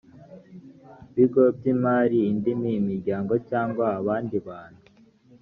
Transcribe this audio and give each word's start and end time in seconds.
bigo 1.13 1.43
by 1.57 1.65
imari 1.73 2.17
indi 2.31 2.51
miryango 2.89 3.33
cyangwa 3.49 3.85
abandi 3.99 4.35
bantu 4.47 4.81